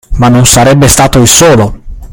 [0.17, 1.81] Ma non sarebbe stato il solo!